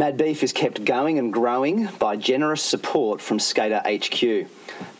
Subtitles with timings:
[0.00, 4.46] Mad Beef is kept going and growing by generous support from Skater HQ.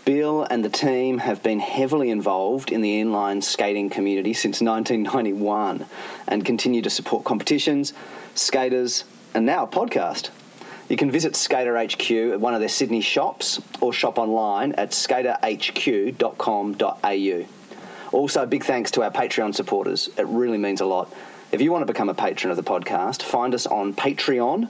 [0.04, 5.86] Bill and the team have been heavily involved in the inline skating community since 1991
[6.28, 7.94] and continue to support competitions,
[8.34, 10.28] skaters, and now a podcast.
[10.90, 14.90] You can visit Skater HQ at one of their Sydney shops or shop online at
[14.90, 17.59] skaterhq.com.au.
[18.12, 20.08] Also, big thanks to our Patreon supporters.
[20.18, 21.12] It really means a lot.
[21.52, 24.68] If you want to become a patron of the podcast, find us on Patreon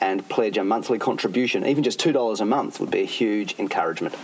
[0.00, 1.64] and pledge a monthly contribution.
[1.66, 4.14] Even just $2 a month would be a huge encouragement.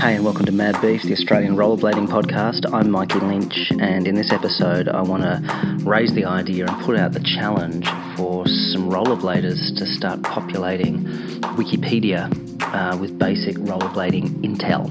[0.00, 2.64] Hey, and welcome to Mad Beef, the Australian rollerblading podcast.
[2.72, 6.98] I'm Mikey Lynch, and in this episode, I want to raise the idea and put
[6.98, 7.86] out the challenge
[8.16, 11.04] for some rollerbladers to start populating
[11.54, 12.32] Wikipedia
[12.72, 14.88] uh, with basic rollerblading intel.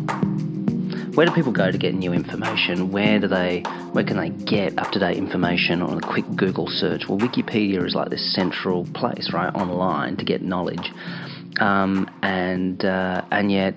[1.15, 2.91] Where do people go to get new information?
[2.91, 3.61] Where do they,
[3.93, 7.09] where can they get up-to-date information on a quick Google search?
[7.09, 10.91] Well, Wikipedia is like this central place, right, online to get knowledge,
[11.59, 13.73] um, and uh, and yet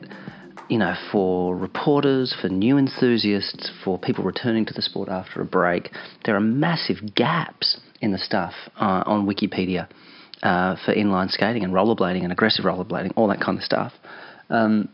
[0.73, 5.45] you know, for reporters, for new enthusiasts, for people returning to the sport after a
[5.45, 5.91] break,
[6.25, 9.87] there are massive gaps in the stuff uh, on Wikipedia
[10.43, 13.93] uh, for inline skating and rollerblading and aggressive rollerblading, all that kind of stuff.
[14.49, 14.89] Um,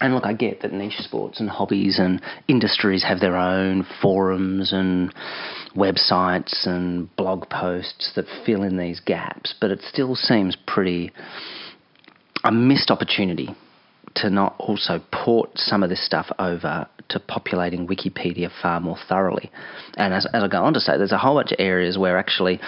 [0.00, 4.72] and look, I get that niche sports and hobbies and industries have their own forums
[4.72, 5.14] and
[5.76, 11.12] websites and blog posts that fill in these gaps, but it still seems pretty
[12.42, 13.50] a missed opportunity
[14.16, 19.50] to not also port some of this stuff over to populating Wikipedia far more thoroughly.
[19.96, 22.18] And as, as I go on to say, there's a whole bunch of areas where
[22.18, 22.60] actually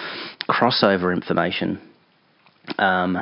[0.49, 1.79] crossover information
[2.77, 3.17] um,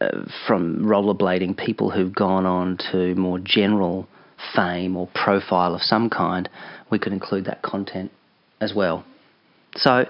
[0.00, 0.08] uh,
[0.46, 4.08] from rollerblading, people who've gone on to more general
[4.54, 6.48] fame or profile of some kind,
[6.90, 8.10] we could include that content
[8.60, 9.04] as well.
[9.76, 10.04] So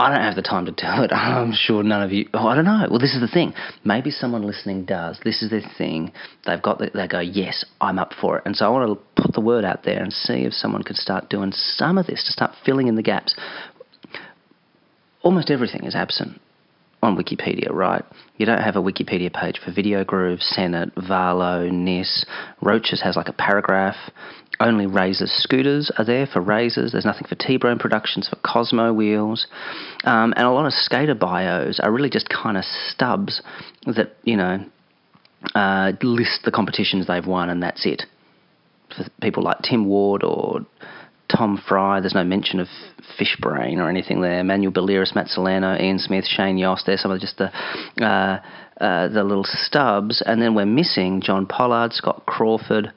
[0.00, 1.12] I don't have the time to tell it.
[1.12, 2.28] I'm sure none of you.
[2.32, 2.86] Oh, I don't know.
[2.88, 3.52] Well, this is the thing.
[3.84, 5.18] Maybe someone listening does.
[5.24, 6.12] This is their thing.
[6.46, 6.78] They've got.
[6.78, 8.44] The, they go, yes, I'm up for it.
[8.46, 10.96] And so I want to put the word out there and see if someone could
[10.96, 13.34] start doing some of this to start filling in the gaps.
[15.22, 16.40] Almost everything is absent
[17.02, 18.04] on Wikipedia, right?
[18.36, 22.24] You don't have a Wikipedia page for Video Groove, Senate, Valo, NIS.
[22.62, 23.96] Roces has like a paragraph.
[24.60, 26.92] Only Razors scooters are there for Razors.
[26.92, 29.46] There's nothing for T-Bone Productions, for Cosmo wheels.
[30.04, 33.40] Um, and a lot of skater bios are really just kind of stubs
[33.86, 34.64] that, you know,
[35.54, 38.02] uh, list the competitions they've won and that's it.
[38.96, 40.66] For people like Tim Ward or
[41.28, 42.00] Tom Fry.
[42.00, 42.68] There's no mention of
[43.18, 44.42] Fishbrain or anything there.
[44.42, 46.86] Manuel Baliris, Matt Salerno, Ian Smith, Shane Yost.
[46.86, 47.52] There's some of just the
[48.02, 48.40] uh,
[48.80, 52.92] uh, the little stubs, and then we're missing John Pollard, Scott Crawford.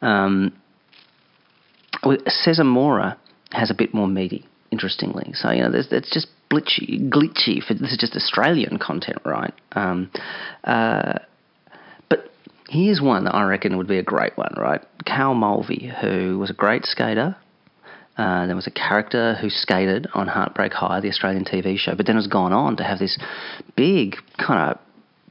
[0.00, 0.52] Um,
[2.26, 3.16] Cesar Mora
[3.52, 5.32] has a bit more meaty, interestingly.
[5.34, 7.62] So you know, it's just glitchy, glitchy.
[7.62, 9.54] For, this is just Australian content, right?
[9.72, 10.10] Um,
[10.64, 11.18] uh,
[12.08, 12.30] but
[12.68, 14.80] here's one that I reckon would be a great one, right?
[15.04, 17.36] Cal Mulvey, who was a great skater,
[18.16, 22.06] uh, there was a character who skated on Heartbreak High, the Australian TV show, but
[22.06, 23.18] then has gone on to have this
[23.74, 24.78] big kind of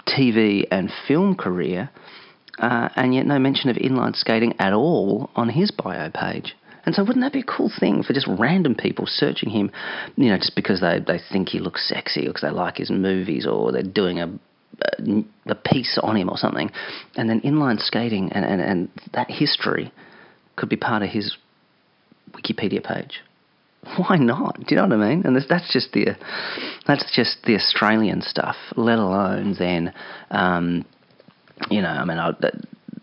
[0.07, 1.91] TV and film career,
[2.57, 6.55] uh, and yet no mention of inline skating at all on his bio page.
[6.85, 9.71] And so, wouldn't that be a cool thing for just random people searching him,
[10.15, 12.89] you know, just because they, they think he looks sexy or because they like his
[12.89, 16.71] movies or they're doing a, a, a piece on him or something,
[17.15, 19.91] and then inline skating and, and, and that history
[20.55, 21.37] could be part of his
[22.31, 23.21] Wikipedia page.
[23.97, 24.59] Why not?
[24.59, 25.25] Do you know what I mean?
[25.25, 26.15] And this, that's just the
[26.85, 28.55] that's just the Australian stuff.
[28.75, 29.93] Let alone then,
[30.29, 30.85] um,
[31.69, 32.31] you know, I mean, I,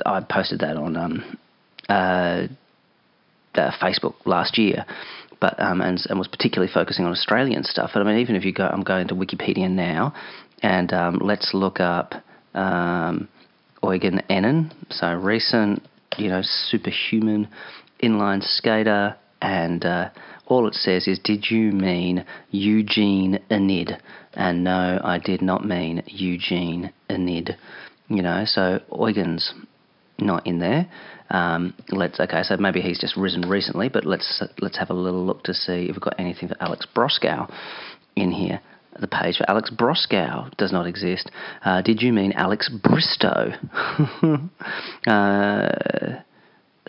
[0.07, 1.39] I posted that on um,
[1.89, 2.47] uh,
[3.59, 4.87] uh, Facebook last year,
[5.41, 7.91] but um, and, and was particularly focusing on Australian stuff.
[7.93, 10.15] But I mean, even if you go, I'm going to Wikipedia now,
[10.63, 12.15] and um, let's look up
[12.55, 13.29] um,
[13.83, 14.73] Eugen Enin.
[14.91, 15.83] So recent,
[16.17, 17.49] you know, superhuman
[18.03, 20.11] inline skater, and uh,
[20.47, 23.93] all it says is, Did you mean Eugene Enid?
[24.35, 27.57] And no, I did not mean Eugene Enid.
[28.09, 29.53] You know, so Eugen's
[30.19, 30.89] not in there.
[31.31, 35.25] Um, let's okay, so maybe he's just risen recently, but let's let's have a little
[35.25, 37.53] look to see if we've got anything for Alex Broskow
[38.17, 38.61] in here.
[38.99, 41.31] The page for Alex Broskow does not exist.
[41.65, 43.53] Uh, did you mean Alex Bristow?
[45.07, 45.69] uh,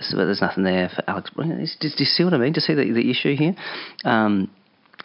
[0.01, 1.29] so there's nothing there for Alex.
[1.35, 2.53] Do, you see what I mean?
[2.53, 3.53] Do you see the, the issue here?
[4.05, 4.49] Um,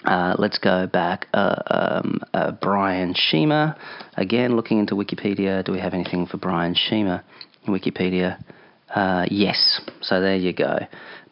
[0.04, 1.26] uh, let's go back.
[1.34, 3.76] Uh, um, uh, Brian Shima.
[4.16, 5.64] Again, looking into Wikipedia.
[5.64, 7.22] Do we have anything for Brian in
[7.66, 8.42] Wikipedia?
[8.94, 9.80] Uh, yes.
[10.02, 10.78] So there you go.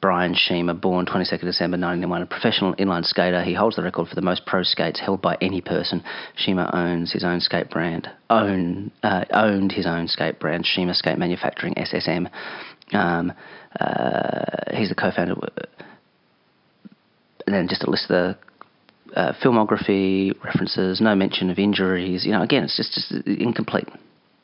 [0.00, 3.44] Brian Shima, born 22nd December 1991, a professional inline skater.
[3.44, 6.02] He holds the record for the most pro skates held by any person.
[6.34, 8.08] Shima owns his own skate brand.
[8.28, 12.28] Own uh, owned his own skate brand, Shima Skate Manufacturing (SSM).
[12.92, 13.32] Um,
[13.78, 15.34] uh, he's the co-founder.
[17.46, 18.36] And then just a list of
[19.14, 21.00] the uh, filmography references.
[21.00, 22.24] No mention of injuries.
[22.24, 23.88] You know, again, it's just, just incomplete.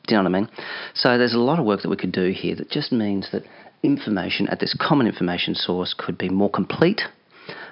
[0.09, 0.49] Do you know what I mean?
[0.95, 3.43] So there's a lot of work that we could do here that just means that
[3.83, 7.01] information at this common information source could be more complete.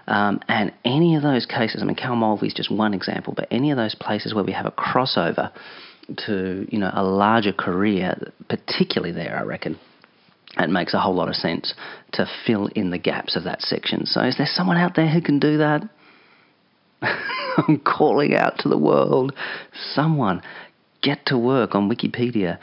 [0.05, 3.47] Um, and any of those cases, I mean, Cal Mulvey is just one example, but
[3.49, 5.51] any of those places where we have a crossover
[6.27, 9.79] to, you know, a larger career, particularly there, I reckon,
[10.59, 11.73] it makes a whole lot of sense
[12.13, 14.05] to fill in the gaps of that section.
[14.05, 15.89] So, is there someone out there who can do that?
[17.57, 19.33] I'm calling out to the world.
[19.93, 20.41] Someone
[21.07, 22.59] get to work on Wikipedia,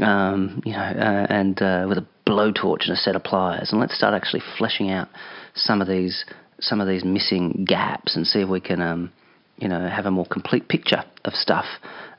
[0.00, 3.80] um, you know, uh, and uh, with a blowtorch and a set of pliers, and
[3.80, 5.08] let's start actually fleshing out
[5.54, 6.24] some of these
[6.60, 9.12] some of these missing gaps and see if we can, um,
[9.58, 11.66] you know, have a more complete picture of stuff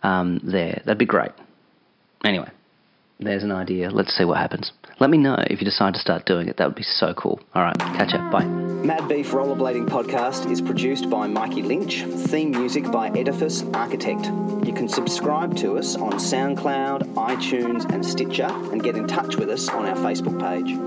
[0.04, 0.82] um, there.
[0.86, 1.32] That'd be great.
[2.24, 2.50] Anyway,
[3.20, 3.90] there's an idea.
[3.90, 4.72] Let's see what happens.
[5.00, 6.58] Let me know if you decide to start doing it.
[6.58, 7.40] That would be so cool.
[7.54, 8.32] All right, catch up.
[8.32, 8.59] Bye.
[8.84, 14.28] Mad Beef Rollerblading Podcast is produced by Mikey Lynch, theme music by Edifice Architect.
[14.66, 19.50] You can subscribe to us on SoundCloud, iTunes, and Stitcher, and get in touch with
[19.50, 20.78] us on our Facebook page.